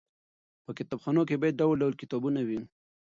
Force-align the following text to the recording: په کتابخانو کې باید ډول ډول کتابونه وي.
په 0.65 0.71
کتابخانو 0.77 1.21
کې 1.27 1.35
باید 1.41 1.59
ډول 1.61 1.75
ډول 1.81 1.93
کتابونه 2.01 2.39
وي. 2.47 2.59